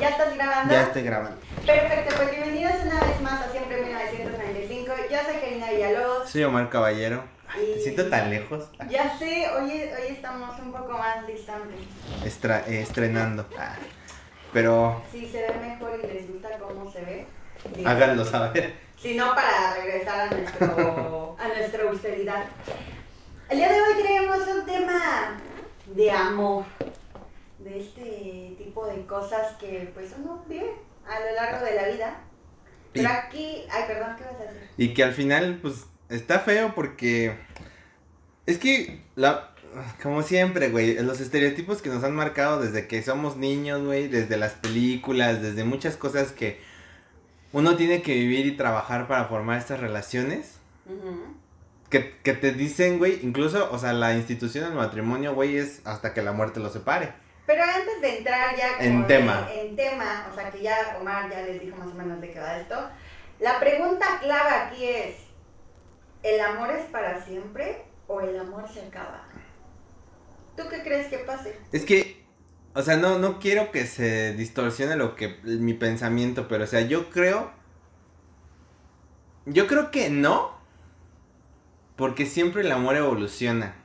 [0.00, 0.72] ¿Ya estás grabando?
[0.74, 1.36] Ya estoy grabando.
[1.66, 4.92] Perfecto, pues bienvenidos una vez más a Siempre 1995.
[5.10, 6.30] Yo soy Karina Villalobos.
[6.30, 7.22] Soy Omar Caballero.
[7.48, 8.68] Ay, Y- te siento tan lejos.
[8.88, 11.80] Ya sé, hoy, hoy estamos un poco más distantes.
[12.24, 13.46] Estra- eh, estrenando.
[13.58, 13.76] Ah,
[14.52, 17.26] Pero Si se ve mejor y les gusta cómo se ve.
[17.84, 18.74] háganlo saber.
[19.00, 22.44] Si no, para regresar a, nuestro, a nuestra austeridad.
[23.48, 25.40] El día de hoy traemos un tema
[25.86, 26.64] de amor.
[27.62, 30.72] De este tipo de cosas que pues uno vive
[31.06, 32.20] a lo largo de la vida.
[32.92, 34.68] Pero Y- aquí, ay, perdón, ¿qué vas a decir?
[34.76, 37.36] Y que al final, pues, está feo porque.
[38.46, 39.50] Es que, la,
[40.02, 44.36] como siempre, güey, los estereotipos que nos han marcado desde que somos niños, güey, desde
[44.36, 46.58] las películas, desde muchas cosas que
[47.52, 50.56] uno tiene que vivir y trabajar para formar estas relaciones.
[51.90, 56.14] Que, que te dicen, güey, incluso, o sea, la institución del matrimonio, güey, es hasta
[56.14, 57.12] que la muerte los separe.
[57.50, 59.48] Pero antes de entrar ya como En tema.
[59.52, 62.38] en tema, o sea que ya Omar ya les dijo más o menos de qué
[62.38, 62.76] va esto.
[63.40, 65.16] La pregunta clave aquí es,
[66.22, 69.24] ¿el amor es para siempre o el amor se acaba?
[70.56, 71.58] ¿Tú qué crees que pase?
[71.72, 72.24] Es que,
[72.72, 76.82] o sea, no, no quiero que se distorsione lo que mi pensamiento, pero o sea,
[76.82, 77.50] yo creo.
[79.46, 80.56] Yo creo que no.
[81.96, 83.79] Porque siempre el amor evoluciona.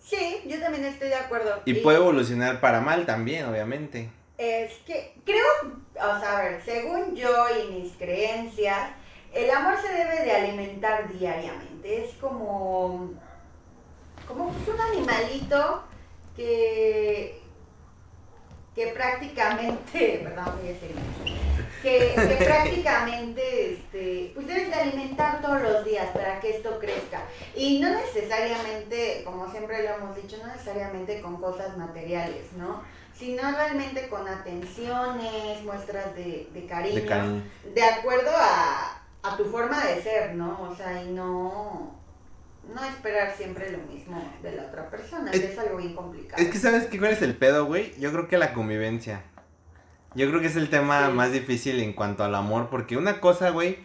[0.00, 1.62] Sí, yo también estoy de acuerdo.
[1.64, 4.10] Y puede evolucionar para mal también, obviamente.
[4.38, 5.44] Es que creo,
[5.94, 8.90] o sea, a ver, según yo y mis creencias,
[9.32, 12.04] el amor se debe de alimentar diariamente.
[12.04, 13.10] Es como,
[14.26, 15.84] como un animalito
[16.34, 17.40] que,
[18.74, 20.94] que prácticamente, perdón, voy a decir,
[21.82, 27.22] que, que prácticamente, este, pues debes de alimentar todos los días para que esto crezca.
[27.56, 32.82] Y no necesariamente, como siempre lo hemos dicho, no necesariamente con cosas materiales, ¿no?
[33.16, 37.42] Sino realmente con atenciones, muestras de, de cariño, De cariño.
[37.74, 40.58] de acuerdo a, a tu forma de ser, ¿no?
[40.70, 41.94] O sea, y no,
[42.74, 46.42] no esperar siempre lo mismo de la otra persona, Es- que es algo bien complicado.
[46.42, 46.98] Es que, ¿sabes qué?
[46.98, 47.92] ¿Cuál es el pedo, güey?
[47.98, 49.22] Yo creo que la convivencia.
[50.14, 51.12] Yo creo que es el tema Sí.
[51.12, 53.78] más difícil en cuanto al amor, porque una cosa, güey,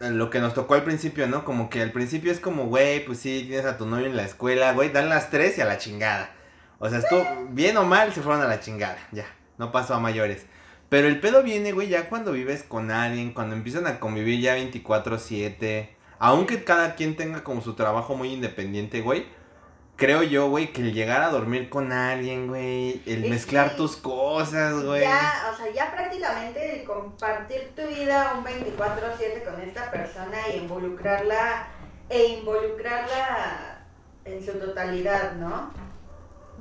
[0.00, 1.44] eh, lo que nos tocó al principio, ¿no?
[1.44, 4.24] Como que al principio es como, güey, pues sí, tienes a tu novio en la
[4.24, 6.30] escuela, güey, dan las tres y a la chingada.
[6.78, 9.24] O sea, estuvo bien o mal, se fueron a la chingada, ya,
[9.58, 10.46] no pasó a mayores.
[10.88, 14.54] Pero el pedo viene, güey, ya cuando vives con alguien, cuando empiezan a convivir ya
[14.56, 19.26] 24/7, aunque cada quien tenga como su trabajo muy independiente, güey.
[19.96, 23.76] Creo yo, güey, que el llegar a dormir con alguien, güey, el Es mezclar que
[23.76, 25.00] tus cosas, güey.
[25.00, 30.58] Ya, o sea, ya prácticamente el compartir tu vida un 24/7 con esta persona y
[30.58, 31.68] involucrarla
[32.10, 33.78] e involucrarla
[34.26, 35.70] en su totalidad, ¿no?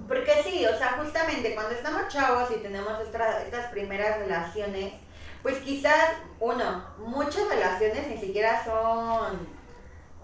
[0.07, 4.93] Porque sí, o sea, justamente cuando estamos chavos y tenemos esta- estas primeras relaciones,
[5.43, 6.09] pues quizás,
[6.39, 9.47] uno, muchas relaciones ni siquiera son,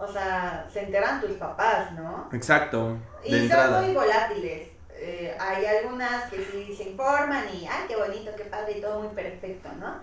[0.01, 2.27] o sea, se enteran tus papás, ¿no?
[2.33, 3.81] Exacto, Y son entrada.
[3.81, 4.69] muy volátiles.
[4.93, 8.99] Eh, hay algunas que sí se informan y, ay, qué bonito, qué padre, y todo
[8.99, 9.99] muy perfecto, ¿no?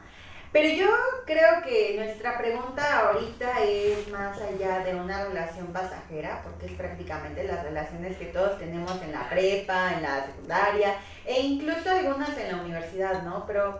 [0.50, 0.88] Pero yo
[1.26, 7.44] creo que nuestra pregunta ahorita es más allá de una relación pasajera, porque es prácticamente
[7.44, 10.94] las relaciones que todos tenemos en la prepa, en la secundaria,
[11.26, 13.44] e incluso algunas en la universidad, ¿no?
[13.46, 13.78] Pero,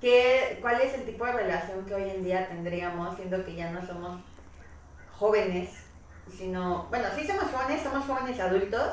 [0.00, 3.70] ¿qué, ¿cuál es el tipo de relación que hoy en día tendríamos, siendo que ya
[3.70, 4.20] no somos
[5.18, 5.70] jóvenes,
[6.36, 8.92] sino, bueno, sí somos jóvenes, somos jóvenes adultos,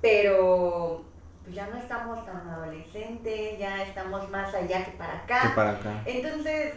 [0.00, 1.04] pero
[1.44, 5.40] pues ya no estamos tan adolescentes, ya estamos más allá que para acá.
[5.42, 6.02] Que para acá.
[6.04, 6.74] Entonces,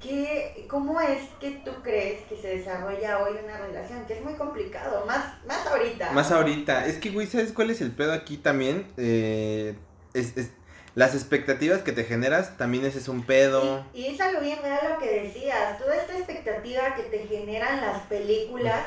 [0.00, 4.04] ¿qué, ¿cómo es que tú crees que se desarrolla hoy una relación?
[4.06, 6.12] Que es muy complicado, más, más ahorita.
[6.12, 6.86] Más ahorita.
[6.86, 8.86] Es que, güey, ¿sabes cuál es el pedo aquí también?
[8.96, 9.74] Eh,
[10.14, 10.52] es, es-
[10.94, 13.84] las expectativas que te generas, también ese es un pedo.
[13.94, 17.80] Y, y es algo bien real lo que decías, toda esta expectativa que te generan
[17.80, 18.86] las películas,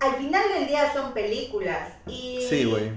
[0.00, 1.92] al final del día son películas.
[2.06, 2.90] Y, Sí, güey.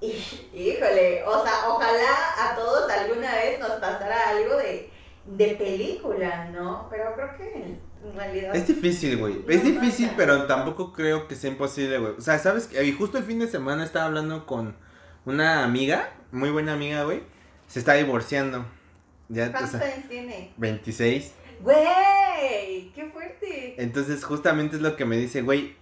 [0.54, 4.90] Híjole, o sea, ojalá a todos alguna vez nos pasara algo de,
[5.24, 6.88] de película, ¿no?
[6.90, 8.54] Pero creo que en realidad...
[8.54, 9.44] Es difícil, güey.
[9.48, 12.12] Es difícil, pero tampoco creo que sea imposible, güey.
[12.18, 12.68] O sea, ¿sabes?
[12.72, 14.76] Y justo el fin de semana estaba hablando con
[15.24, 17.22] una amiga, muy buena amiga, güey.
[17.74, 18.64] Se está divorciando.
[19.28, 20.52] Ya, o ¿Cuántos sea, años tiene?
[20.58, 21.32] 26.
[21.60, 22.92] ¡Güey!
[22.94, 23.74] ¡Qué fuerte!
[23.82, 25.74] Entonces, justamente es lo que me dice, güey.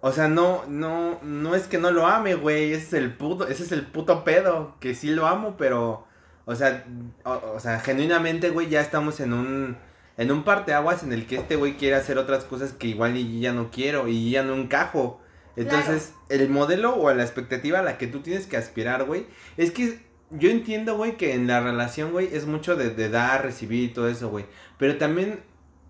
[0.00, 2.72] O sea, no, no, no es que no lo ame, güey.
[2.72, 4.76] Ese es el puto, ese es el puto pedo.
[4.80, 6.06] Que sí lo amo, pero.
[6.46, 6.86] O sea,
[7.24, 9.76] o, o sea, genuinamente, güey, ya estamos en un.
[10.16, 13.40] En un parteaguas en el que este güey quiere hacer otras cosas que igual y
[13.40, 15.20] ya no quiero y ya no encajo.
[15.56, 19.26] Entonces, el modelo o la expectativa a la que tú tienes que aspirar, güey,
[19.58, 23.42] es que yo entiendo, güey, que en la relación, güey, es mucho de, de dar,
[23.42, 24.46] recibir y todo eso, güey.
[24.78, 25.40] Pero también,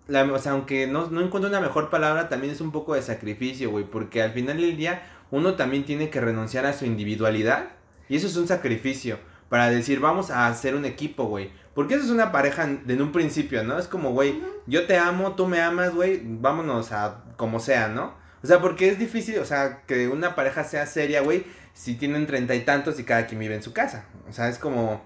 [0.09, 3.03] la, o sea, aunque no, no encuentro una mejor palabra, también es un poco de
[3.03, 3.85] sacrificio, güey.
[3.85, 7.71] Porque al final del día, uno también tiene que renunciar a su individualidad.
[8.09, 9.19] Y eso es un sacrificio.
[9.49, 11.51] Para decir, vamos a hacer un equipo, güey.
[11.75, 13.79] Porque eso es una pareja en, en un principio, ¿no?
[13.79, 18.15] Es como, güey, yo te amo, tú me amas, güey, vámonos a como sea, ¿no?
[18.45, 22.27] O sea, porque es difícil, o sea, que una pareja sea seria, güey, si tienen
[22.27, 24.07] treinta y tantos y cada quien vive en su casa.
[24.29, 25.03] O sea, es como,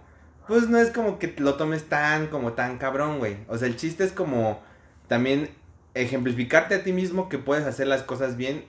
[0.46, 3.38] pues no es como que lo tomes tan, como tan cabrón, güey.
[3.48, 4.62] O sea, el chiste es como
[5.08, 5.50] también
[5.94, 8.66] ejemplificarte a ti mismo que puedes hacer las cosas bien,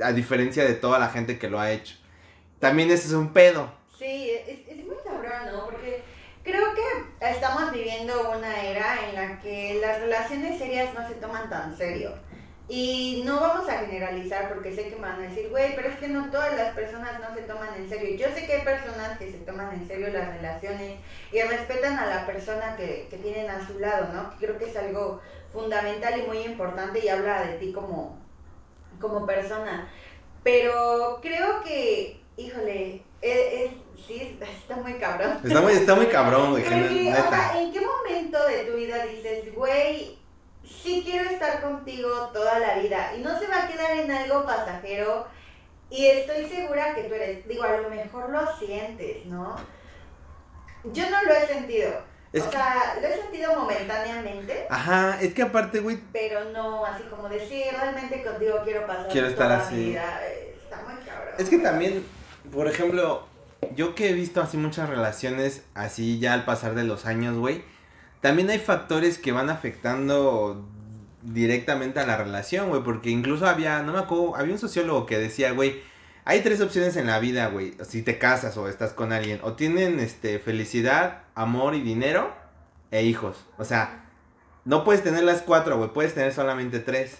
[0.00, 1.94] a diferencia de toda la gente que lo ha hecho.
[2.58, 3.72] También ese es un pedo.
[3.98, 5.66] Sí, es, es muy cabrón, ¿no?
[5.66, 6.02] Porque
[6.42, 11.50] creo que estamos viviendo una era en la que las relaciones serias no se toman
[11.50, 12.14] tan serio.
[12.74, 15.96] Y no vamos a generalizar porque sé que me van a decir, güey, pero es
[15.96, 18.16] que no todas las personas no se toman en serio.
[18.16, 20.94] Yo sé que hay personas que se toman en serio las relaciones
[21.30, 24.32] y respetan a la persona que, que tienen a su lado, ¿no?
[24.40, 25.20] Creo que es algo
[25.52, 28.18] fundamental y muy importante y habla de ti como,
[28.98, 29.90] como persona.
[30.42, 35.38] Pero creo que, híjole, es, es- sí, está muy cabrón.
[35.44, 37.26] Está muy, está muy cabrón, güey, Porque, neta.
[37.26, 40.21] o sea, ¿en qué momento de tu vida dices, güey,
[40.64, 44.44] sí quiero estar contigo toda la vida y no se va a quedar en algo
[44.44, 45.26] pasajero?
[45.90, 49.56] Y estoy segura que tú eres, digo, a lo mejor lo sientes, ¿no?
[50.84, 51.90] Yo no lo he sentido.
[52.32, 56.84] Es o que- sea, lo he sentido momentáneamente, Ajá, es que aparte, güey, pero no
[56.86, 59.74] así como decir, realmente contigo quiero pasar Quiero estar toda así.
[59.74, 60.20] mi vida.
[60.64, 61.34] Está muy cabrón.
[61.38, 62.06] Es que también,
[62.50, 63.26] por ejemplo,
[63.76, 67.62] yo que he visto así muchas relaciones así ya al pasar de los años, güey,
[68.22, 70.64] también hay factores que van afectando
[71.22, 75.18] directamente a la relación, güey, porque incluso había, no me acuerdo, había un sociólogo que
[75.18, 75.82] decía, güey,
[76.24, 79.54] hay tres opciones en la vida, güey, si te casas o estás con alguien, o
[79.54, 82.32] tienen, este, felicidad, amor y dinero,
[82.92, 84.04] e hijos, o sea,
[84.64, 87.18] no puedes tener las cuatro, güey, puedes tener solamente tres.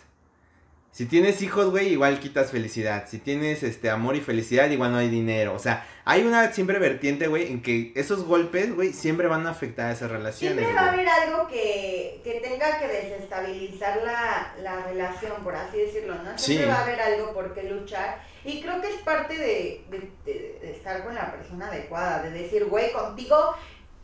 [0.92, 3.06] Si tienes hijos, güey, igual quitas felicidad.
[3.08, 5.54] Si tienes este amor y felicidad, igual no hay dinero.
[5.54, 9.50] O sea, hay una siempre vertiente, güey, en que esos golpes, güey, siempre van a
[9.52, 10.58] afectar a esas relaciones.
[10.58, 15.78] Siempre va a haber algo que, que tenga que desestabilizar la, la relación, por así
[15.78, 16.36] decirlo, ¿no?
[16.36, 16.70] Siempre Sí.
[16.70, 18.22] va a haber algo por qué luchar.
[18.44, 22.30] Y creo que es parte de, de- de- de estar con la persona adecuada, de
[22.32, 23.54] decir, güey, contigo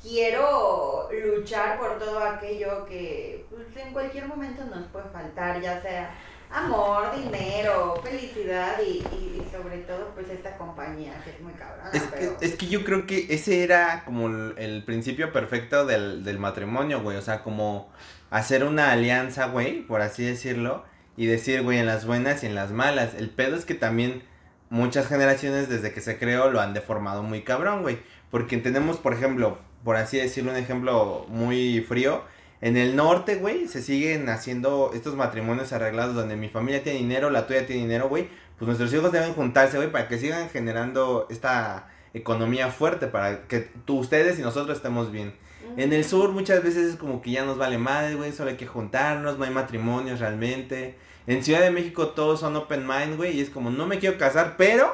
[0.03, 6.15] quiero luchar por todo aquello que pues, en cualquier momento nos puede faltar, ya sea
[6.51, 11.91] amor, dinero, felicidad y, y- y sobre todo pues esta compañía que es muy cabrona.
[11.93, 12.37] Es, pero...
[12.41, 16.39] es- es que yo creo que ese era como el, el principio perfecto del, del
[16.39, 17.17] matrimonio, güey.
[17.17, 17.89] O sea, como
[18.31, 20.85] hacer una alianza, güey, por así decirlo.
[21.17, 23.15] Y decir, güey, en las buenas y en las malas.
[23.15, 24.23] El pedo es que también
[24.71, 27.99] muchas generaciones desde que se creó lo han deformado muy cabrón, güey.
[28.31, 32.23] Porque tenemos, por ejemplo, por así decirlo, un ejemplo muy frío.
[32.61, 37.31] En el norte, güey, se siguen haciendo estos matrimonios arreglados donde mi familia tiene dinero,
[37.31, 38.29] la tuya tiene dinero, güey.
[38.59, 43.61] Pues nuestros hijos deben juntarse, güey, para que sigan generando esta economía fuerte, para que
[43.85, 45.35] tú, ustedes y nosotros estemos bien.
[45.77, 48.57] En el sur muchas veces es como que ya nos vale madre, güey, solo hay
[48.57, 50.97] que juntarnos, no hay matrimonios realmente.
[51.29, 54.19] En Ciudad de México todos son open mind, güey, y es como, no me quiero
[54.19, 54.93] casar, pero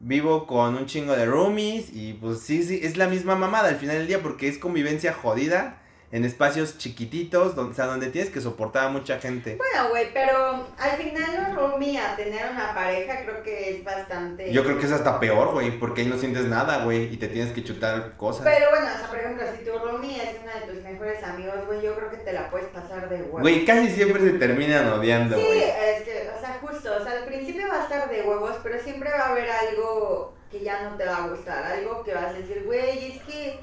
[0.00, 3.76] vivo con un chingo de roomies y pues sí, sí, es la misma mamada al
[3.76, 8.30] final del día porque es convivencia jodida en espacios chiquititos, donde, o sea, donde tienes
[8.30, 9.56] que soportar a mucha gente.
[9.56, 14.50] Bueno, güey, pero al final un roomie a tener una pareja creo que es bastante...
[14.50, 17.28] Yo creo que es hasta peor, güey, porque ahí no sientes nada, güey, y te
[17.28, 18.42] tienes que chutar cosas.
[18.44, 21.66] Pero bueno, o sea, por ejemplo, si tu roomie es uno de tus mejores amigos,
[21.66, 23.40] güey, yo creo que te la puedes pasar de huevo.
[23.40, 25.62] Güey, casi siempre se terminan odiando, Sí, güey.
[25.62, 28.80] es que, o sea, justo, o sea, al principio va a estar de huevos, pero
[28.82, 32.28] siempre va a haber algo que ya no te va a gustar, algo que vas
[32.28, 33.60] a decir, güey, es que,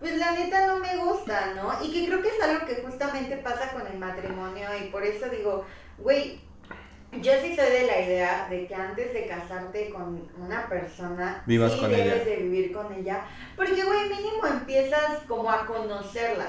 [0.00, 1.76] pues la neta no me gusta, ¿no?
[1.84, 5.28] Y que creo que es algo que justamente pasa con el matrimonio y por eso
[5.28, 5.66] digo,
[5.98, 6.40] güey,
[7.20, 11.72] yo sí soy de la idea de que antes de casarte con una persona, Vivas
[11.72, 12.24] sí con debes ella.
[12.24, 13.24] de vivir con ella,
[13.56, 16.46] porque, güey, mínimo empiezas como a conocerla.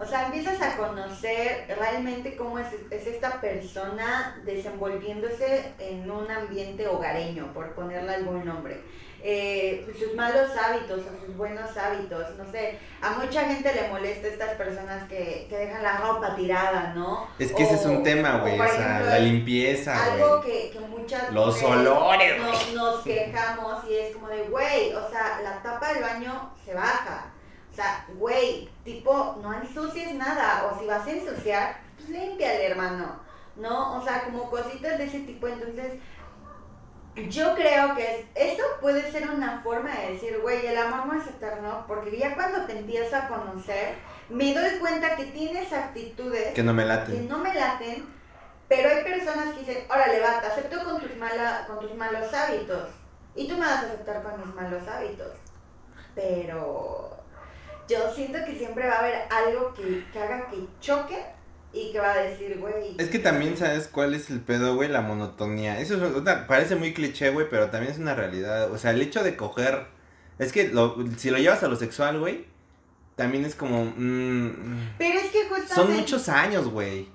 [0.00, 6.88] O sea, empiezas a conocer realmente cómo es, es esta persona desenvolviéndose en un ambiente
[6.88, 8.80] hogareño, por ponerle algún nombre.
[9.22, 12.78] Eh, pues, sus malos hábitos o sus buenos hábitos, no sé.
[13.02, 17.28] A mucha gente le molesta estas personas que, que dejan la ropa tirada, ¿no?
[17.38, 20.04] Es que ese es un O- tema, o, güey, por o sea, ejemplo, la limpieza,
[20.14, 25.10] algo que, que muchas Los olores, nos, nos quejamos y es como de, güey, o
[25.10, 27.26] sea, la tapa del baño se baja.
[27.70, 30.66] O sea, güey, tipo, no ensucies nada.
[30.70, 33.20] O si vas a ensuciar, pues límpiale, hermano.
[33.56, 33.98] ¿No?
[33.98, 35.46] O sea, como cositas de ese tipo.
[35.46, 36.00] Entonces,
[37.28, 41.20] yo creo que es, esto puede ser una forma de decir, güey, el amor no
[41.20, 43.96] es eterno, porque ya cuando te empiezo a conocer,
[44.28, 47.28] me doy cuenta que tienes actitudes Que no me que laten.
[47.28, 48.06] no me laten,
[48.68, 52.32] pero hay personas que dicen, órale, va, te acepto con tus, mala, con tus malos
[52.32, 52.88] hábitos,
[53.34, 55.32] y tú me vas a aceptar con mis malos hábitos,
[56.14, 57.19] pero
[57.90, 61.18] yo siento que siempre va a haber algo que, que haga que choque
[61.72, 64.88] y que va a decir, güey, Es que también sabes cuál es el pedo, güey,
[64.88, 65.78] la monotonía.
[65.80, 68.70] Eso es una- parece muy cliché, güey, pero también es una realidad.
[68.72, 69.86] O sea, el hecho de coger,
[70.38, 72.46] es que lo- si lo llevas a lo sexual, güey,
[73.16, 75.74] también es como, mm, pero es que justamente...
[75.74, 77.08] son muchos años, güey.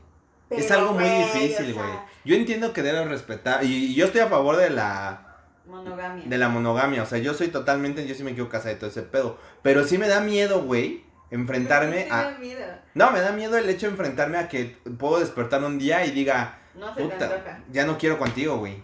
[0.51, 1.97] Es algo muy güey, difícil, o sea, güey.
[2.23, 5.24] Yo entiendo que debes respetar y, y yo estoy a favor de la
[5.67, 6.23] Monogamia.
[6.25, 8.89] de la monogamia, o sea, yo soy totalmente, yo sí me quiero casar y todo
[8.89, 12.65] ese pedo, pero sí me da miedo, güey, enfrentarme Sí, a me da miedo.
[12.93, 16.11] No, me da miedo el hecho de enfrentarme a que puedo despertar un día y
[16.11, 17.59] diga, No se te puta, antoja.
[17.71, 18.83] ya no quiero contigo, güey.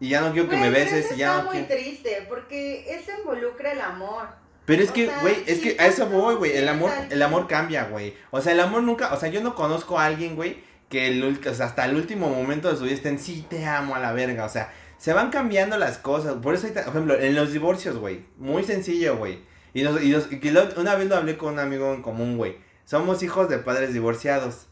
[0.00, 1.80] Y ya no quiero que me pero beses eso y ya está no muy quiero.
[1.82, 4.26] triste, porque eso involucra el amor.
[4.64, 6.56] Pero es o que, güey, es que a eso voy, güey.
[6.56, 8.14] El amor, el amor cambia, güey.
[8.30, 11.22] O sea, el amor nunca, o sea, yo no conozco a alguien, güey, que el,
[11.46, 14.12] o sea, hasta el último momento de su vida estén, sí, te amo a la
[14.12, 14.44] verga.
[14.44, 14.72] O sea,
[15.02, 16.34] se van cambiando las cosas.
[16.36, 19.40] Por eso, hay por ejemplo, en los divorcios, güey, muy sencillo, güey.
[19.74, 22.36] Y, nos, y, nos- y lo- una vez lo hablé con un amigo en común,
[22.36, 22.56] güey.
[22.84, 24.66] Somos hijos de padres divorciados.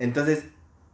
[0.00, 0.46] Entonces,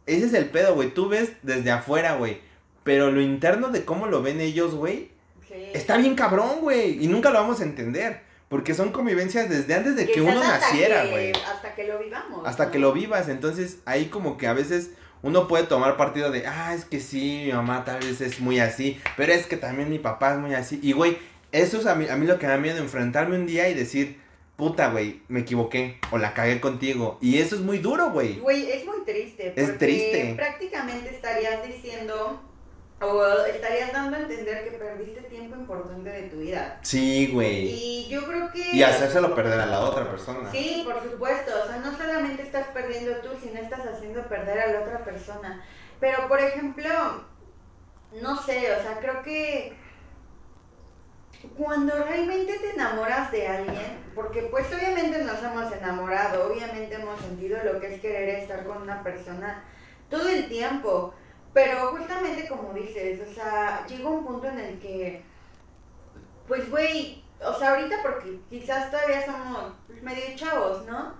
[0.05, 0.93] ese es el pedo, güey.
[0.93, 2.41] Tú ves desde afuera, güey.
[2.83, 5.09] Pero lo interno de cómo lo ven ellos, güey,
[5.47, 5.55] Sí.
[5.73, 7.03] está bien cabrón, güey.
[7.03, 8.21] Y nunca lo vamos a entender.
[8.49, 11.31] Porque son convivencias desde antes de que uno naciera, güey.
[11.51, 12.47] Hasta que lo vivamos.
[12.47, 12.71] Hasta ¿no?
[12.71, 13.29] que lo vivas.
[13.29, 14.91] Entonces, ahí como que a veces
[15.25, 18.59] uno puede tomar partido de, ah, es que sí, mi mamá tal vez es muy
[18.59, 19.01] así.
[19.17, 20.79] Pero es que también mi papá es muy así.
[20.83, 21.17] Y, güey,
[21.51, 23.73] eso es a mí, a mí lo que me da miedo, enfrentarme un día y
[23.73, 24.19] decir,
[24.55, 25.97] puta, güey, me equivoqué.
[26.11, 27.17] O la cagué contigo.
[27.21, 28.37] Y eso es muy duro, güey.
[28.37, 29.51] Güey, es muy triste.
[29.55, 30.33] Es triste.
[30.35, 32.43] Prácticamente estarías diciendo,
[33.07, 36.79] o estarías dando a entender que perdiste tiempo importante de tu vida.
[36.81, 37.67] Sí, güey.
[37.67, 38.75] Y yo creo que...
[38.75, 40.51] Y hacérselo perder a la otra persona.
[40.51, 41.51] Sí, por supuesto.
[41.63, 45.63] O sea, no solamente estás perdiendo tú, sino estás haciendo perder a la otra persona.
[45.99, 46.89] Pero, por ejemplo,
[48.21, 49.75] no sé, o sea, creo que
[51.57, 57.59] cuando realmente te enamoras de alguien, porque pues obviamente nos hemos enamorado, obviamente hemos sentido
[57.63, 59.63] lo que es querer estar con una persona
[60.09, 61.13] todo el tiempo,
[61.55, 65.21] pero justamente como dices, o sea, llega un punto en el que,
[66.49, 69.71] pues güey, o sea, ahorita porque quizás todavía somos
[70.01, 71.13] medio chavos, ¿no?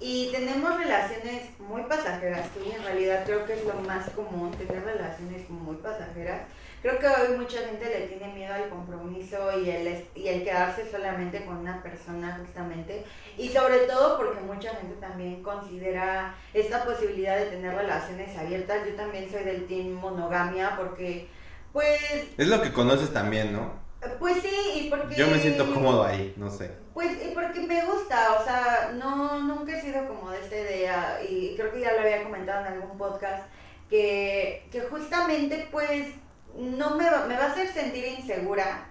[0.00, 4.82] Y tenemos relaciones muy pasajeras, que en realidad creo que es lo más común, tener
[4.84, 6.42] relaciones muy pasajeras.
[6.82, 10.88] Creo que hoy mucha gente le tiene miedo al compromiso y el, y el quedarse
[10.88, 13.04] solamente con una persona justamente.
[13.36, 18.86] Y sobre todo porque mucha gente también considera esta posibilidad de tener relaciones abiertas.
[18.86, 21.28] Yo también soy del team monogamia porque,
[21.72, 22.00] pues,
[22.36, 23.88] Es lo que conoces también, ¿no?
[24.20, 25.16] pues sí, y porque...
[25.16, 26.70] Yo me siento cómodo ahí, no sé.
[26.94, 31.20] Pues y porque me gusta, o sea, no, nunca he sido como de esta idea
[31.28, 33.44] y creo que ya lo había comentado en algún podcast,
[33.90, 36.14] que, que justamente pues
[36.58, 38.86] no me, va- me va a hacer sentir insegura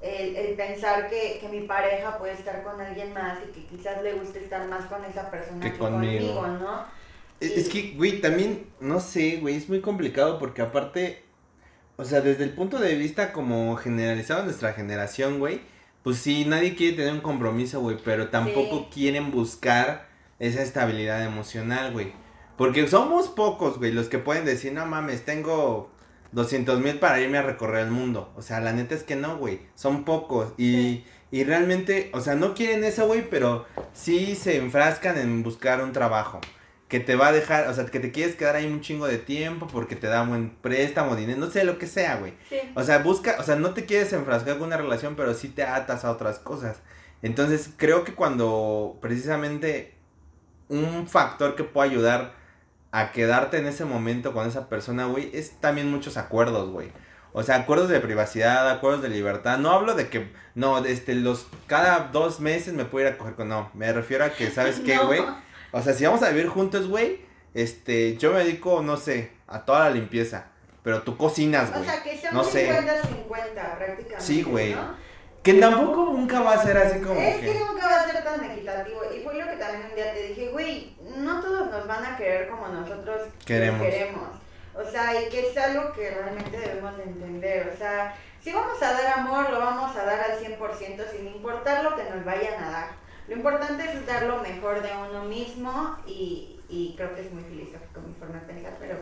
[0.00, 4.02] el, el pensar que, que mi pareja puede estar con alguien más y que quizás
[4.02, 6.34] le guste estar más con esa persona Que que, conmigo.
[6.40, 6.84] conmigo, ¿no?
[7.40, 11.24] Es es que, güey, también, no sé, güey, es muy complicado porque aparte,
[11.96, 15.60] o sea, desde el punto de vista como generalizado de nuestra generación, güey,
[16.02, 18.88] pues sí, nadie quiere tener un compromiso, güey, pero tampoco Sí.
[18.92, 20.06] quieren buscar
[20.38, 22.12] esa estabilidad emocional, güey.
[22.58, 25.90] Porque somos pocos, güey, los que pueden decir, no mames, tengo
[26.34, 28.32] 200 mil para irme a recorrer el mundo.
[28.36, 30.52] O sea, la neta es que no, güey, son pocos.
[30.58, 35.82] Y, y realmente, o sea, no quieren eso, güey, pero sí se enfrascan en buscar
[35.82, 36.40] un trabajo
[36.88, 39.18] que te va a dejar, o sea, que te quieres quedar ahí un chingo de
[39.18, 42.34] tiempo porque te da buen préstamo, dinero, no sé, lo que sea, güey.
[42.48, 42.58] Sí.
[42.74, 45.62] O sea, busca, o sea, no te quieres enfrascar con una relación, pero sí te
[45.62, 46.78] atas a otras cosas.
[47.22, 49.94] Entonces, creo que cuando precisamente
[50.68, 52.34] un factor que puede ayudar
[52.96, 56.92] a quedarte en ese momento con esa persona, güey, es también muchos acuerdos, güey.
[57.32, 59.58] O sea, acuerdos de privacidad, acuerdos de libertad.
[59.58, 63.34] No hablo de que, no, este, los, cada dos meses me puedo ir a coger
[63.34, 65.06] con, no, me refiero a que, ¿sabes qué, No.
[65.06, 65.22] güey?
[65.72, 67.18] O sea, si vamos a vivir juntos, güey,
[67.52, 70.46] este, yo me dedico, no sé, a toda la limpieza.
[70.84, 71.84] Pero tú cocinas, O güey.
[71.86, 72.70] sea, que sea no un sé.
[72.70, 74.14] 50-50 prácticamente.
[74.20, 74.74] Sí, güey.
[74.74, 74.94] ¿no?
[75.44, 77.58] Que tampoco nunca va a ser así como Es que que...
[77.58, 79.00] nunca va a ser tan equitativo.
[79.14, 82.16] Y fue lo que también un día te dije, güey, no todos nos van a
[82.16, 83.82] querer como nosotros Queremos.
[83.82, 84.28] queremos.
[84.74, 87.70] O sea, y que es algo que realmente debemos de entender.
[87.72, 91.84] O sea, si vamos a dar amor, lo vamos a dar al 100% sin importar
[91.84, 92.88] lo que nos vayan a dar.
[93.28, 97.42] Lo importante es dar lo mejor de uno mismo y, y creo que es muy
[97.44, 98.96] filosófico mi forma de pensar, pero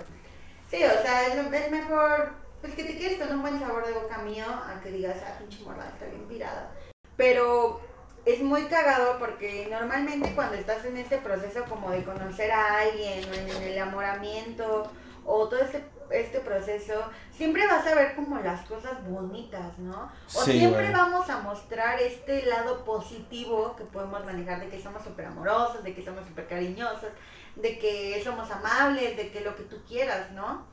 [0.70, 3.92] sí, o sea, es, es mejor pues que te quedes con un buen sabor de
[3.92, 6.70] boca mío, a que digas, ah, pinche morra, está bien pirada.
[7.16, 7.80] Pero
[8.24, 13.28] es muy cagado porque normalmente cuando estás en este proceso como de conocer a alguien
[13.28, 14.90] o en el enamoramiento
[15.24, 17.02] o todo este, este proceso,
[17.32, 20.12] siempre vas a ver como las cosas bonitas, ¿no?
[20.34, 25.02] O Sí, siempre vamos a mostrar este lado positivo que podemos manejar de que somos
[25.02, 27.10] súper amorosos, de que somos súper cariñosos,
[27.56, 30.70] de que somos amables, de que lo que tú quieras, ¿no?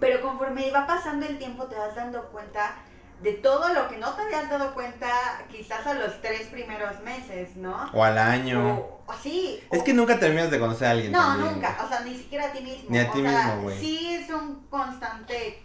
[0.00, 2.76] Pero conforme va pasando el tiempo te vas dando cuenta
[3.22, 5.08] de todo lo que no te habías dado cuenta
[5.50, 7.90] quizás a los tres primeros meses, ¿no?
[7.92, 8.78] O al año.
[8.78, 9.60] O, o sí.
[9.72, 11.10] Es o- que nunca terminas de conocer a alguien.
[11.12, 12.86] no, también, nunca, o sea, ni siquiera a ti mismo.
[12.90, 13.78] Ni a o ti sea, mismo, güey.
[13.80, 15.64] Sí es un constante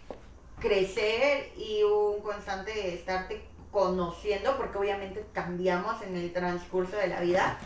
[0.60, 7.58] crecer y un constante estarte conociendo, porque obviamente cambiamos en el transcurso de la vida.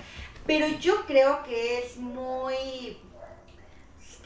[0.47, 2.99] Pero yo creo que es muy,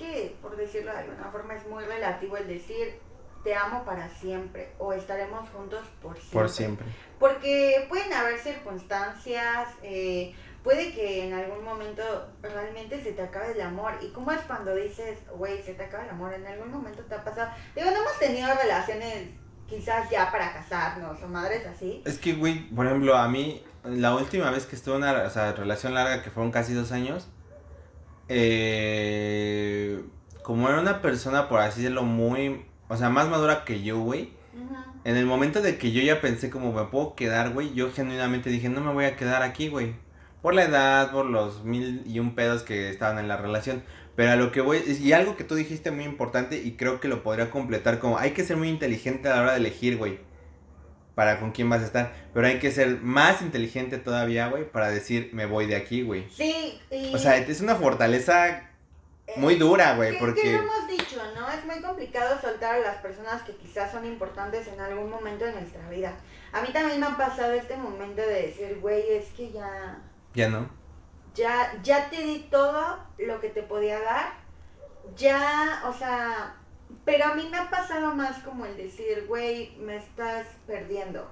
[0.03, 2.99] que por decirlo de alguna forma es muy relativo el decir
[3.45, 6.39] te amo para siempre o estaremos juntos por siempre.
[6.39, 6.87] Por siempre.
[7.19, 12.03] Porque pueden haber circunstancias, eh, puede que en algún momento
[12.41, 13.95] realmente se te acabe el amor.
[14.01, 16.35] ¿Y cómo es cuando dices, güey, se te acaba el amor?
[16.35, 17.51] En algún momento te ha pasado.
[17.75, 19.31] Digo, no hemos tenido relaciones
[19.69, 22.03] quizás ya para casarnos o madres así.
[22.05, 25.31] Es que, güey, por ejemplo, a mí, la última vez que estuve en una o
[25.31, 27.29] sea, relación larga, que fueron casi dos años,
[28.35, 30.03] eh,
[30.43, 34.31] como era una persona, por así decirlo, muy, o sea, más madura que yo, güey,
[35.05, 38.51] en el momento de que yo ya pensé como me puedo quedar, güey, yo genuinamente
[38.51, 39.95] dije, no me voy a quedar aquí, güey.
[40.41, 43.83] Por la edad, por los mil y un pedos que estaban en la relación.
[44.17, 47.09] Pero a lo que voy, y algo que tú dijiste muy importante y creo que
[47.09, 50.19] lo podría completar como, hay que ser muy inteligente a la hora de elegir, güey.
[51.15, 52.13] Para con quién vas a estar.
[52.33, 56.29] Pero hay que ser más inteligente todavía, güey, para decir, me voy de aquí, güey.
[56.31, 57.15] Sí, y...
[57.15, 58.49] O sea, es una fortaleza
[59.27, 60.41] eh, muy dura, güey, ¿Qué- porque...
[60.43, 61.51] ¿Qué lo hemos dicho, no?
[61.51, 65.53] Es muy complicado soltar a las personas que quizás son importantes en algún momento de
[65.53, 66.15] nuestra vida.
[66.53, 69.99] A mí también me ha pasado este momento de decir, güey, es que ya,
[70.35, 70.69] Ya no.
[71.35, 74.33] ya, ya te di todo lo que te podía dar.
[75.17, 76.55] Ya, o sea,
[77.05, 81.29] pero a mí me ha pasado más como el decir, güey, me estás perdiendo.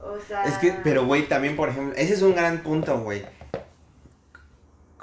[0.00, 0.44] O sea...
[0.44, 3.24] Es que, pero güey, también, por ejemplo, ese es un gran punto, güey.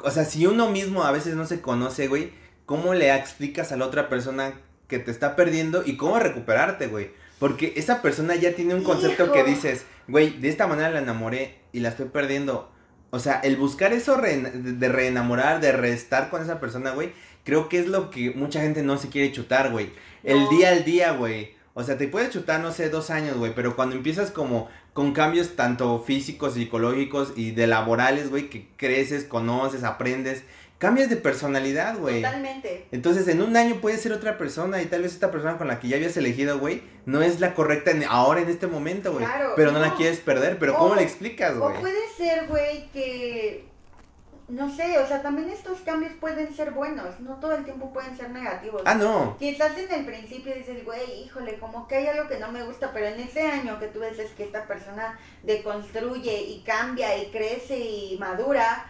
[0.04, 2.32] O sea, si uno mismo a veces no se conoce, güey,
[2.66, 4.54] ¿cómo le explicas a la otra persona
[4.88, 7.12] que te está perdiendo y cómo recuperarte, güey?
[7.40, 9.34] Porque esa persona ya tiene un concepto Hijo.
[9.34, 12.72] que dices, güey, de esta manera la enamoré y la estoy perdiendo.
[13.10, 17.14] O sea, el buscar eso re- de reenamorar, de reestar con esa persona, güey,
[17.46, 19.90] creo que es lo que mucha gente no se quiere chutar, güey.
[20.24, 20.50] El No.
[20.50, 21.56] día al día, güey.
[21.74, 25.14] O sea, te puedes chutar, no sé, dos años, güey, pero cuando empiezas como con
[25.14, 30.44] cambios tanto físicos, psicológicos y de laborales, güey, que creces, conoces, aprendes,
[30.78, 32.22] cambias de personalidad, güey.
[32.22, 32.86] Totalmente.
[32.94, 35.80] Entonces, en un año puedes ser otra persona y tal vez esta persona con la
[35.82, 39.26] que ya habías elegido, güey, no es la correcta en- ahora en este momento, güey.
[39.26, 41.80] Claro, pero no, la quieres perder, pero ¿cómo O- le explicas, O güey?
[41.82, 43.66] puede ser, güey, que.
[44.48, 48.16] No sé, o sea, también estos cambios pueden ser buenos, no todo el tiempo pueden
[48.16, 48.84] ser negativos.
[48.86, 49.36] Ah, no.
[49.40, 52.92] Quizás en el principio dices, güey, híjole, como que hay algo que no me gusta,
[52.94, 57.32] pero en ese año que tú ves es que esta persona deconstruye y cambia y
[57.32, 58.86] crece y madura,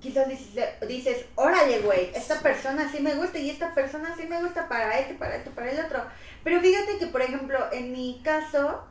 [0.00, 4.40] quizás dices, dices órale, güey, esta persona sí me gusta y esta persona sí me
[4.40, 6.04] gusta para este, para esto, para el otro.
[6.44, 8.84] Pero fíjate que, por ejemplo, en mi caso,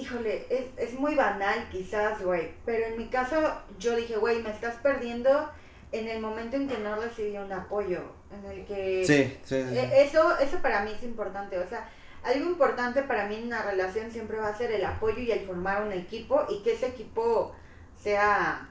[0.00, 3.36] híjole, es, es muy banal quizás, güey, pero en mi caso
[3.78, 5.50] yo dije, güey, me estás perdiendo
[5.92, 8.00] en el momento en que no recibí un apoyo,
[8.32, 9.04] en el que...
[9.04, 9.78] Sí, sí, sí.
[9.92, 11.88] Eso, eso para mí es importante, o sea,
[12.22, 15.46] algo importante para mí en una relación siempre va a ser el apoyo y el
[15.46, 17.54] formar un equipo y que ese equipo
[17.96, 18.68] sea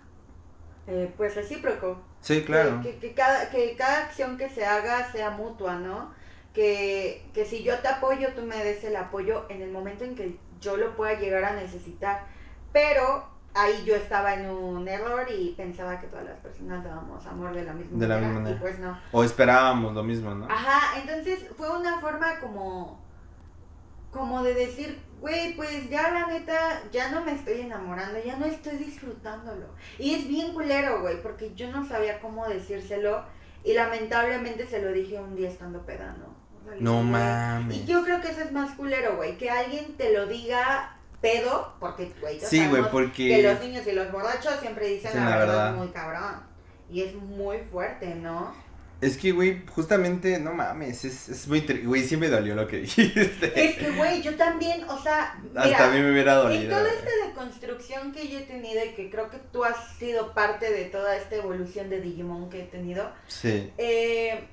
[0.88, 2.02] eh, pues recíproco.
[2.22, 2.82] Sí, claro.
[2.82, 6.14] Que, que- que cada, que cada acción que se haga sea mutua, ¿no?
[6.54, 10.16] Que, que si yo te apoyo, tú me des el apoyo en el momento en
[10.16, 12.26] que yo lo pueda llegar a necesitar.
[12.72, 17.54] Pero ahí yo estaba en un error y pensaba que todas las personas dábamos amor
[17.54, 18.28] de la misma De la manera.
[18.34, 18.62] misma Y manera.
[18.62, 19.00] pues no.
[19.12, 20.46] O esperábamos lo mismo, ¿no?
[20.50, 23.02] Ajá, entonces fue una forma como,
[24.12, 28.46] como de decir, güey, pues ya la neta, ya no me estoy enamorando, ya no
[28.46, 29.66] estoy disfrutándolo.
[29.98, 33.24] Y es bien culero, güey, porque yo no sabía cómo decírselo
[33.64, 36.29] y lamentablemente se lo dije un día estando pedando.
[36.80, 37.78] No mames.
[37.78, 41.74] Y yo creo que eso es más culero, güey, que alguien te lo diga pedo,
[41.80, 43.28] porque, güey, Sí, güey, porque...
[43.28, 45.76] que los niños y los borrachos siempre dicen Sí, la, la verdad, verdad.
[45.76, 46.42] muy cabrón.
[46.92, 48.54] Y es muy fuerte, ¿no?
[49.02, 51.62] Es que, güey, justamente, no mames, es, es muy...
[51.62, 53.52] Güey, sí me dolió lo que dijiste.
[53.56, 56.70] Es que, güey, yo también, o sea, Hasta mira, a mí me hubiera en dolido.
[56.70, 56.94] toda güey.
[56.96, 60.86] esta deconstrucción que yo he tenido y que creo que tú has sido parte de
[60.86, 63.72] toda esta evolución de Digimon que he tenido, Sí.
[63.78, 64.48] eh,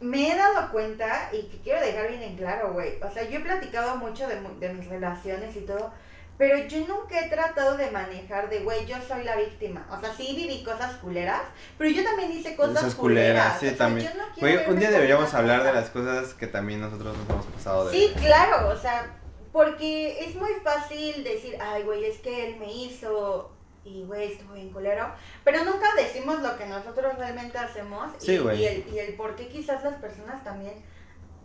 [0.00, 3.00] me he dado cuenta y que quiero dejar bien en claro, güey.
[3.02, 5.92] O sea, yo he platicado mucho de, mis relaciones y todo,
[6.36, 9.86] pero yo nunca he tratado de manejar de, güey, yo soy la víctima.
[9.90, 11.42] O sea, sí viví cosas culeras,
[11.78, 13.58] pero yo también hice cosas Esas culeras.
[13.58, 14.12] culeras, sí, O sea, también.
[14.16, 17.88] no Güey, un día deberíamos hablar de las cosas que también nosotros nos hemos pasado
[17.88, 19.16] de Sí, claro, o sea,
[19.50, 23.55] porque es muy fácil decir, ay, güey, es que él me hizo
[23.86, 25.06] y, güey, estuvo bien culero,
[25.44, 28.60] pero nunca decimos lo que nosotros realmente hacemos y, Sí, güey.
[28.60, 30.74] y, el, y el por qué quizás las personas también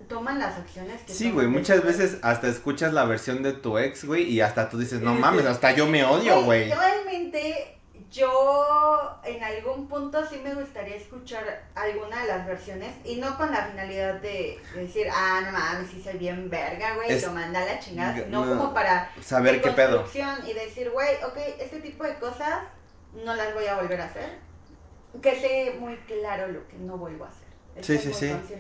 [0.10, 4.04] toman las acciones que Sí, güey, muchas veces hasta escuchas la versión de tu ex,
[4.06, 6.70] güey, y hasta tú dices, no mames, hasta yo me odio, güey.
[6.70, 7.78] Realmente
[8.12, 13.52] yo en algún punto sí me gustaría escuchar alguna de las versiones y no con
[13.52, 17.32] la finalidad de, de decir, ah, no mames, sí soy bien verga, güey, Es- lo
[17.32, 18.58] manda a la chingada, sino no.
[18.58, 20.06] como para Saber qué pedo.
[20.46, 22.64] y decir, güey, ok, este tipo de cosas
[23.14, 24.30] no las voy a volver a hacer.
[25.22, 27.48] Que sé muy claro lo que no vuelvo a hacer.
[27.82, 28.56] Sí, Estoy sí, sí.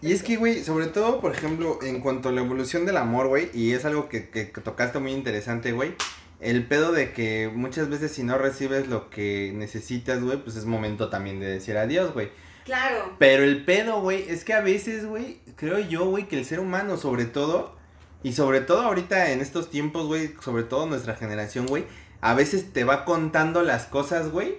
[0.00, 3.28] Y es que, güey, sobre todo, por ejemplo, en cuanto a la evolución del amor,
[3.28, 5.94] güey, y es algo que, que, que tocaste muy interesante, güey,
[6.44, 10.66] el pedo de que muchas veces si no recibes lo que necesitas, güey, pues es
[10.66, 12.30] momento también de decir adiós, güey.
[12.64, 13.16] Claro.
[13.18, 16.60] Pero el pedo, güey, es que a veces, güey, creo yo, güey, que el ser
[16.60, 17.76] humano, sobre todo,
[18.22, 21.84] y sobre todo ahorita en estos tiempos, güey, sobre todo nuestra generación, güey,
[22.20, 24.58] a veces te va contando las cosas, güey,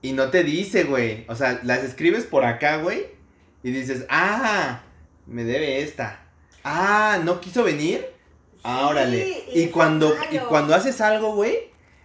[0.00, 1.24] y no te dice, güey.
[1.28, 3.06] O sea, las escribes por acá, güey,
[3.64, 4.82] y dices, ah,
[5.26, 6.20] me debe esta.
[6.62, 8.17] Ah, ¿no quiso venir?
[8.62, 9.44] Ah, Sí, órale.
[9.54, 11.56] Y cuando, y cuando haces algo, güey,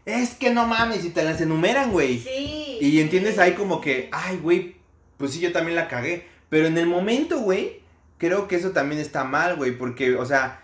[0.06, 2.20] es que no mames, y te las enumeran, güey.
[2.20, 2.78] Sí.
[2.82, 4.76] Y entiendes ahí como que, ay, güey,
[5.18, 6.28] pues sí, yo también la cagué.
[6.50, 7.82] Pero en el momento, güey,
[8.18, 10.62] creo que eso también está mal, güey, porque, o sea,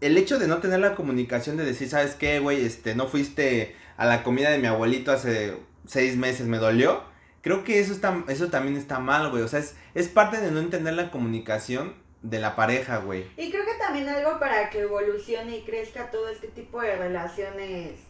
[0.00, 2.64] el hecho de no tener la comunicación de decir, ¿sabes qué, güey?
[2.64, 5.56] Este, no fuiste a la comida de mi abuelito hace
[5.86, 7.04] seis meses, me dolió.
[7.40, 9.42] Creo que eso, está, eso también está mal, güey.
[9.42, 13.26] O sea, es, es parte de no entender la comunicación de la pareja, güey.
[13.36, 18.00] Y creo que también algo para que evolucione y crezca todo este tipo de relaciones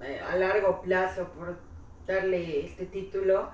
[0.00, 1.58] eh, a largo plazo, por
[2.06, 3.50] darle este título,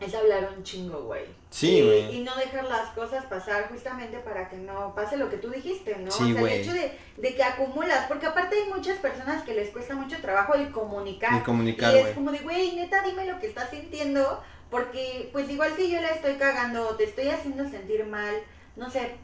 [0.00, 1.24] es hablar un chingo, güey.
[1.50, 2.16] Sí, güey.
[2.16, 5.96] Y no dejar las cosas pasar justamente para que no pase lo que tú dijiste,
[5.98, 6.10] ¿no?
[6.10, 6.54] Sí, o sea, güey.
[6.54, 10.20] el hecho de, de que acumulas, porque aparte hay muchas personas que les cuesta mucho
[10.20, 11.34] trabajo el comunicar.
[11.34, 15.48] El comunicar, y es como de, güey, neta, dime lo que estás sintiendo, porque pues
[15.48, 18.34] igual si yo la estoy cagando te estoy haciendo sentir mal,
[18.76, 19.16] no sé,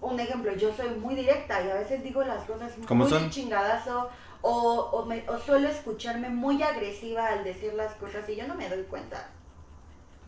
[0.00, 3.30] un ejemplo, yo soy muy directa y a veces digo las cosas ¿Cómo muy son?
[3.30, 4.08] chingadazo
[4.42, 8.54] o, o, me, o suelo escucharme muy agresiva al decir las cosas y yo no
[8.54, 9.30] me doy cuenta.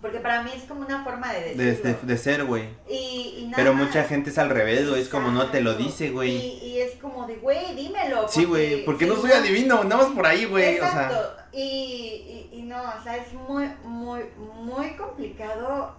[0.00, 1.64] Porque para mí es como una forma de decirlo.
[1.64, 2.68] De, de, de ser, güey.
[2.88, 5.02] Y, y nada Pero mucha gente es al revés, güey.
[5.02, 6.36] Es como no te lo dice, güey.
[6.36, 8.28] Y, y es como de, güey, dímelo.
[8.28, 10.78] Sí, güey, porque no soy adivino, nada más por ahí, güey.
[10.78, 11.14] O Exacto.
[11.14, 15.96] sea, Y, y, y no, o sea, es muy, muy, muy complicado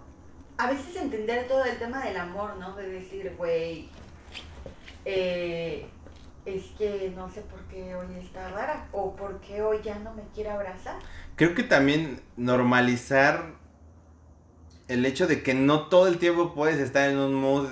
[0.59, 2.75] a veces entender todo el tema del amor, ¿no?
[2.75, 3.89] De decir, güey,
[5.05, 5.89] eh,
[6.45, 10.13] es que no sé por qué hoy está rara o por qué hoy ya no
[10.13, 10.99] me quiere abrazar.
[11.37, 13.53] creo que también normalizar
[14.89, 17.69] el hecho de que no todo el tiempo puedes estar en un mood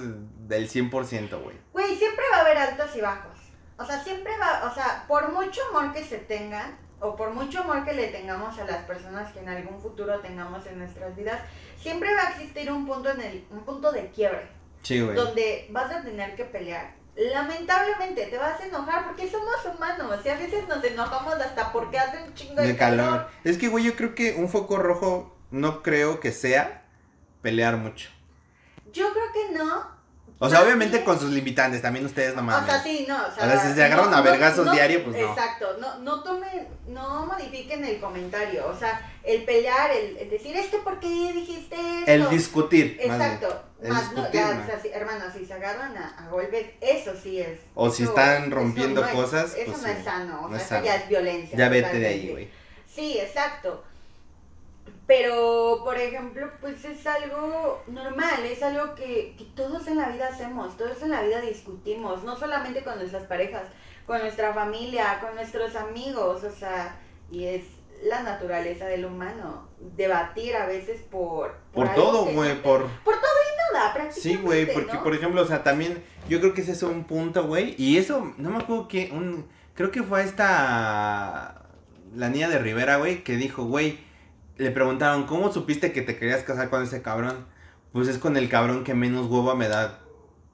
[0.48, 1.58] del 100%, güey.
[1.74, 3.38] Güey, siempre va a haber altos y bajos.
[3.78, 7.62] O sea, siempre va, o sea, por mucho amor que se tengan, o por mucho
[7.62, 11.40] amor que le tengamos a las personas que en algún futuro tengamos en nuestras vidas,
[11.80, 14.48] siempre va a existir un punto en el, un punto de quiebre,
[14.82, 15.16] Sí, güey.
[15.16, 16.96] donde vas a tener que pelear.
[17.16, 21.98] Lamentablemente te vas a enojar porque somos humanos y a veces nos enojamos hasta porque
[21.98, 23.28] hace un chingo de, De calor.
[23.44, 26.86] Es que, güey, yo creo que un foco rojo no creo que sea
[27.42, 28.10] pelear mucho.
[28.94, 29.97] Yo creo que no.
[30.40, 32.70] O sea, Más obviamente con sus limitantes, también ustedes no O mames.
[32.70, 35.30] sea, sí, no, o sea, O sea, si se agarran a vergazos diario, pues no.
[35.32, 40.56] Exacto, no, no tomen, no modifiquen el comentario, o sea, el pelear, el, el decir,
[40.56, 42.12] es que ¿por qué dijiste esto?
[42.12, 43.00] El discutir.
[43.08, 43.20] más.
[43.20, 44.16] Exacto, el más, o
[44.68, 47.60] sea, si- hermanos, si se agarran a, a golpes, eso sí es.
[47.74, 50.84] O si están rompiendo es- cosas, Eso pues no es sano, o sea, es eso
[50.84, 51.58] ya es violencia.
[51.58, 52.50] Ya vete de ahí, güey.
[52.86, 53.84] Sí, exacto.
[55.08, 60.28] Pero, por ejemplo, pues es algo normal, es algo que, que todos en la vida
[60.28, 63.64] hacemos, todos en la vida discutimos, no solamente con nuestras parejas,
[64.06, 67.00] con nuestra familia, con nuestros amigos, o sea,
[67.32, 67.64] y es
[68.04, 71.56] la naturaleza del humano, debatir a veces por...
[71.74, 72.84] Por todo, güey, no por...
[72.84, 73.12] te
[73.74, 75.04] nada, prácticamente, Sí, güey, porque ¿no?
[75.04, 78.34] por ejemplo, o sea, también yo creo que ese es un punto, güey, y eso,
[78.38, 81.64] no me acuerdo que, un, creo que fue esta,
[82.14, 84.06] la niña de Rivera, güey, que dijo, güey,
[84.58, 87.46] le preguntaron, ¿cómo supiste que te querías casar con ese cabrón?
[87.92, 90.00] Pues es con el cabrón que menos hueva me da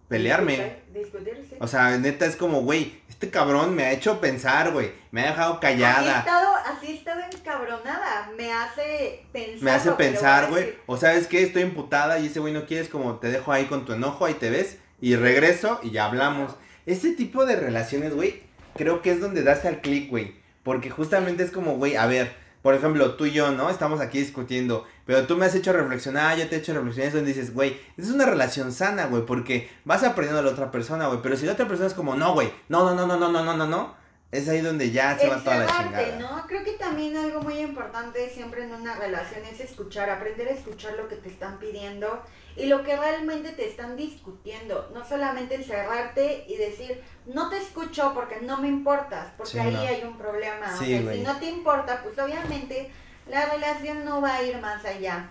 [0.08, 0.82] pelearme.
[0.94, 1.56] Discutir, discutir, sí.
[1.60, 4.92] O sea, neta es como, güey, este cabrón me ha hecho pensar, güey.
[5.12, 6.00] Me ha dejado callada.
[6.00, 8.32] Así he estado, así he estado encabronada.
[8.38, 9.63] Me hace pensar.
[9.63, 10.76] Me hace pensar, güey.
[10.86, 13.86] O sabes qué, estoy imputada y ese güey no quieres como te dejo ahí con
[13.86, 14.78] tu enojo, ahí te ves.
[15.00, 16.56] Y regreso y ya hablamos.
[16.86, 18.44] Ese tipo de relaciones, güey,
[18.76, 20.36] creo que es donde das al clic, güey.
[20.63, 23.69] Porque justamente es como, güey, a ver, por ejemplo, tú y yo, ¿no?
[23.69, 27.34] Estamos aquí discutiendo, pero tú me has hecho reflexionar, yo te he hecho reflexionar, donde
[27.34, 31.19] dices, güey, es una relación sana, güey, porque vas aprendiendo a la otra persona, güey,
[31.21, 33.58] pero si la otra persona es como, no, güey, no, no, no, no, no, no,
[33.58, 33.95] no, no,
[34.34, 36.17] es ahí donde ya se va toda la chingada.
[36.17, 36.48] ¿no?
[36.48, 40.93] Creo que también algo muy importante siempre en una relación es escuchar, aprender a escuchar
[40.93, 42.19] lo que te están pidiendo
[42.56, 44.89] y lo que realmente te están discutiendo.
[44.91, 50.04] No solamente encerrarte y decir, no te escucho porque no me importas, porque ahí hay
[50.04, 50.76] un problema.
[50.80, 52.89] si no te importa, pues obviamente
[53.30, 55.30] la relación no va a ir más allá.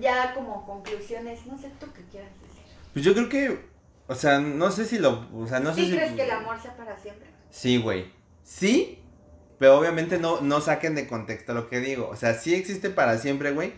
[0.00, 2.62] Ya como conclusiones, no sé tú qué quieras decir.
[2.92, 3.66] Pues yo creo que,
[4.06, 6.62] o sea, no sé si lo, o sea, no ¿Sí sé crees que el amor
[6.62, 7.31] sea para siempre?
[7.52, 8.10] Sí, güey.
[8.42, 8.98] Sí,
[9.58, 12.08] pero obviamente no, no saquen de contexto lo que digo.
[12.08, 13.74] O sea, sí existe para siempre, güey.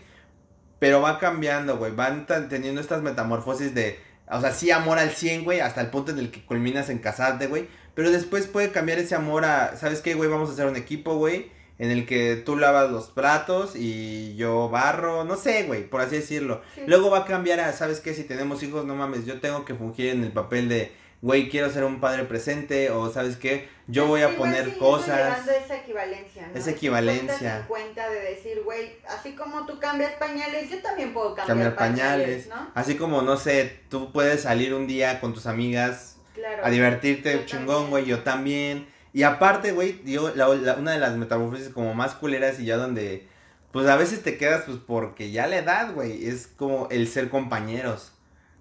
[0.79, 1.91] Pero va cambiando, güey.
[1.93, 3.99] Van teniendo estas metamorfosis de.
[4.31, 5.59] O sea, sí amor al 100, güey.
[5.59, 7.67] Hasta el punto en el que culminas en casarte, güey.
[7.93, 9.75] Pero después puede cambiar ese amor a.
[9.75, 10.29] ¿Sabes qué, güey?
[10.29, 11.51] Vamos a hacer un equipo, güey.
[11.77, 15.25] En el que tú lavas los platos y yo barro.
[15.25, 15.87] No sé, güey.
[15.87, 16.61] Por así decirlo.
[16.87, 17.73] Luego va a cambiar a.
[17.73, 18.13] ¿Sabes qué?
[18.13, 19.25] Si tenemos hijos, no mames.
[19.25, 23.11] Yo tengo que fungir en el papel de güey, quiero ser un padre presente o
[23.11, 25.39] sabes qué, yo voy a poner cosas.
[25.47, 27.63] esa equivalencia, Esa equivalencia.
[27.63, 32.69] 50 de decir, güey, así como tú cambias pañales, yo también puedo cambiar, pañales, ¿no?
[32.75, 36.17] Así como, no sé, tú puedes salir un día con tus amigas
[36.61, 38.87] a divertirte chingón, güey, yo también.
[39.11, 40.31] Y aparte, güey, yo,
[40.77, 43.25] una de las metamorfosis como más culeras y ya donde,
[43.71, 47.29] pues a veces te quedas, pues porque ya la edad, güey, es como el ser
[47.29, 48.11] compañeros.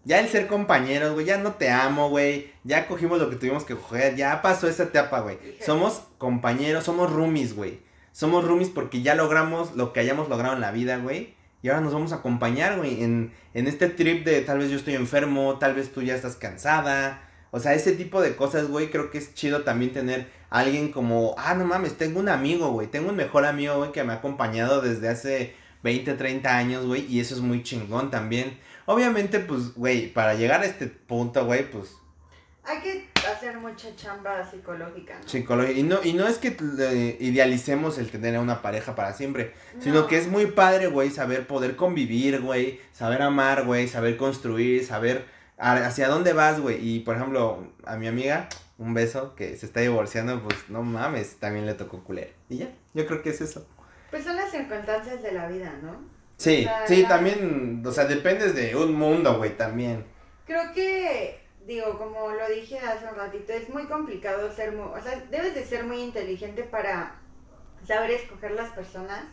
[0.04, 2.52] Ya el ser compañeros, güey, ya no te amo, güey.
[2.62, 5.38] Ya cogimos lo que tuvimos que coger, ya pasó esa etapa, güey.
[5.64, 7.80] Somos compañeros, somos roomies, güey.
[8.12, 11.34] Somos roomies porque ya logramos lo que hayamos logrado en la vida, güey.
[11.62, 14.76] Y ahora nos vamos a acompañar, güey, en, en este trip de tal vez yo
[14.76, 17.22] estoy enfermo, tal vez tú ya estás cansada.
[17.52, 20.92] O sea, ese tipo de cosas, güey, creo que es chido también tener a alguien
[20.92, 22.88] como, ah, no mames, tengo un amigo, güey.
[22.88, 27.06] Tengo un mejor amigo, güey, que me ha acompañado desde hace 20, 30 años, güey.
[27.06, 28.58] Y eso es muy chingón también.
[28.86, 31.96] Obviamente, pues, güey, para llegar a este punto, güey, pues...
[32.66, 35.28] Hay que hacer mucha chamba psicológica, ¿no?
[35.28, 35.78] Psicológica.
[35.78, 36.56] Y no, y no es que
[37.20, 41.46] idealicemos el tener a una pareja para siempre, sino que es muy padre, güey, saber
[41.46, 45.26] poder convivir, güey, saber amar, güey, saber construir, saber
[45.58, 46.78] hacia dónde vas, güey.
[46.80, 51.36] Y, por ejemplo, a mi amiga, un beso, que se está divorciando, pues, no mames,
[51.36, 52.32] también le tocó culero.
[52.48, 53.68] Y ya, yo creo que es eso.
[54.10, 55.98] Pues son las circunstancias de la vida, ¿no?
[56.36, 60.04] Sí, sí, también, o sea, dependes de un mundo, güey, también.
[60.46, 65.02] Creo que, digo, como lo dije hace un ratito, es muy complicado ser, muy, o
[65.02, 67.20] sea, debes de ser muy inteligente para
[67.86, 69.24] saber escoger las personas,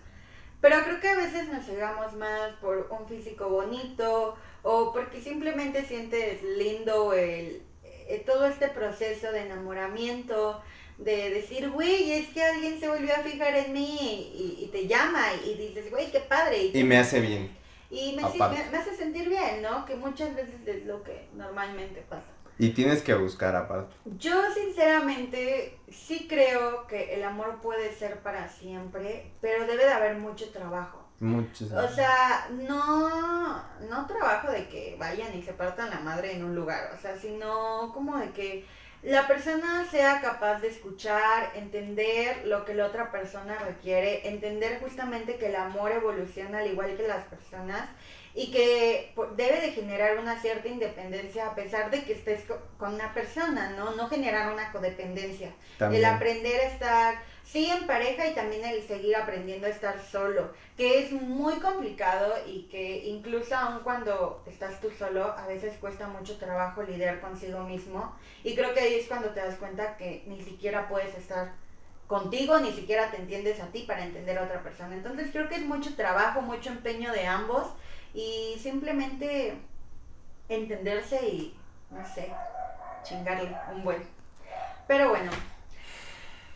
[0.61, 5.83] pero creo que a veces nos llegamos más por un físico bonito o porque simplemente
[5.83, 10.61] sientes lindo el, eh, todo este proceso de enamoramiento
[11.03, 15.25] de decir, güey, es que alguien se volvió a fijar en mí y, te llama
[15.45, 16.71] y dices, güey, qué padre.
[16.73, 17.57] Y, me hace bien.
[17.89, 19.85] Y me, me, hace sentir bien, ¿no?
[19.85, 22.31] Que muchas veces es lo que normalmente pasa.
[22.57, 23.95] Y tienes que buscar aparte.
[24.19, 30.17] Yo sinceramente sí creo que el amor puede ser para siempre, pero debe de haber
[30.17, 30.99] mucho trabajo.
[31.19, 31.65] Mucho.
[31.65, 36.55] O sea, no, no trabajo de que vayan y se partan la madre en un
[36.55, 38.65] lugar, o sea, sino como de que
[39.03, 45.37] la persona sea capaz de escuchar, entender lo que la otra persona requiere, entender justamente
[45.37, 47.89] que el amor evoluciona al igual que las personas
[48.35, 52.43] y que debe de generar una cierta independencia a pesar de que estés
[52.77, 53.95] con una persona, ¿no?
[53.95, 55.51] No generar una codependencia.
[55.79, 57.15] El aprender a estar
[57.51, 62.33] sí en pareja y también el seguir aprendiendo a estar solo, que es muy complicado
[62.47, 67.63] y que incluso aun cuando estás tú solo, a veces cuesta mucho trabajo lidiar consigo
[67.63, 71.51] mismo y creo que ahí es cuando te das cuenta que ni siquiera puedes estar
[72.07, 74.95] contigo, ni siquiera te entiendes a ti para entender a otra persona.
[74.95, 77.67] Entonces creo que es mucho trabajo, mucho empeño de ambos
[78.13, 79.57] y simplemente
[80.47, 81.57] entenderse y,
[81.89, 82.31] no sé,
[83.03, 84.03] chingarle un buen.
[84.87, 85.31] Pero bueno,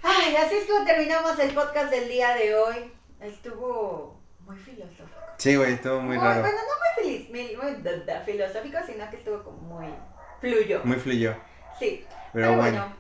[0.08, 2.92] Ay, así es como terminamos el podcast del día de hoy.
[3.20, 5.10] Estuvo muy filosófico.
[5.38, 6.42] Sí, güey, estuvo muy, raro.
[6.42, 9.88] Bueno, no muy, feliz, muy, filosófico, sino que estuvo como muy
[10.40, 10.82] fluyo.
[10.84, 11.36] Muy fluyo.
[11.80, 12.06] Sí.
[12.34, 12.94] Pero, bueno.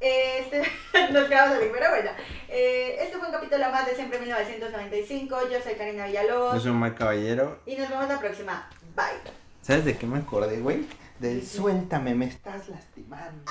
[0.00, 0.62] este,
[1.12, 2.10] nos quedamos así, pero bueno.
[2.48, 5.36] Eh, este fue un capítulo más de Siempre 1995.
[5.52, 6.54] Yo soy Karina Villalobos.
[6.54, 7.60] Yo soy Mar Caballero.
[7.64, 8.68] Y nos vemos la próxima.
[8.96, 9.32] Bye.
[9.62, 10.84] ¿Sabes de qué me acordé, güey?
[11.18, 13.44] del suéltame, me estás lastimando.